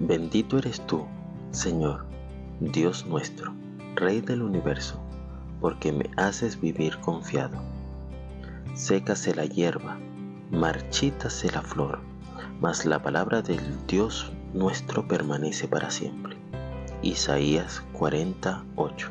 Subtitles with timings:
[0.00, 1.06] Bendito eres tú,
[1.52, 2.04] Señor,
[2.58, 3.52] Dios nuestro,
[3.94, 5.00] Rey del universo,
[5.60, 7.58] porque me haces vivir confiado.
[8.74, 9.96] Sécase la hierba,
[10.50, 12.00] marchítase la flor,
[12.60, 16.36] mas la palabra del Dios nuestro permanece para siempre.
[17.02, 19.10] Isaías 48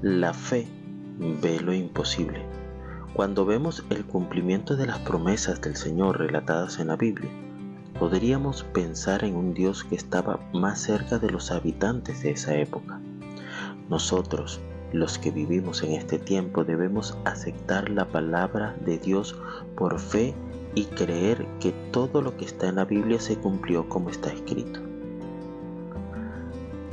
[0.00, 0.66] La fe
[1.18, 2.42] ve lo imposible.
[3.12, 7.30] Cuando vemos el cumplimiento de las promesas del Señor relatadas en la Biblia,
[7.98, 13.00] podríamos pensar en un Dios que estaba más cerca de los habitantes de esa época.
[13.88, 14.60] Nosotros,
[14.92, 19.36] los que vivimos en este tiempo, debemos aceptar la palabra de Dios
[19.76, 20.34] por fe
[20.74, 24.80] y creer que todo lo que está en la Biblia se cumplió como está escrito.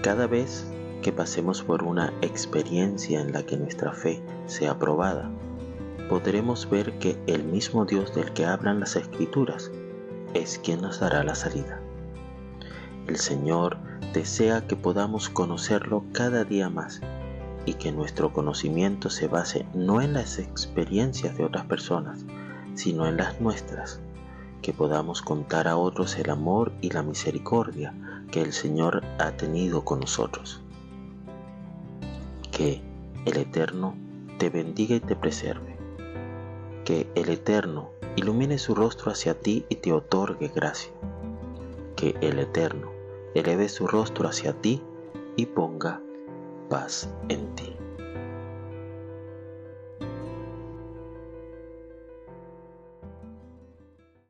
[0.01, 0.65] Cada vez
[1.01, 5.29] que pasemos por una experiencia en la que nuestra fe sea probada,
[6.09, 9.69] podremos ver que el mismo Dios del que hablan las escrituras
[10.33, 11.79] es quien nos dará la salida.
[13.07, 13.77] El Señor
[14.13, 17.01] desea que podamos conocerlo cada día más
[17.65, 22.25] y que nuestro conocimiento se base no en las experiencias de otras personas,
[22.75, 23.99] sino en las nuestras,
[24.61, 27.93] que podamos contar a otros el amor y la misericordia
[28.31, 30.61] que el Señor ha tenido con nosotros.
[32.51, 32.81] Que
[33.25, 33.95] el Eterno
[34.37, 35.72] te bendiga y te preserve.
[36.85, 40.91] Que el Eterno ilumine su rostro hacia ti y te otorgue gracia.
[41.95, 42.91] Que el Eterno
[43.33, 44.81] eleve su rostro hacia ti
[45.35, 46.01] y ponga
[46.69, 47.75] paz en ti.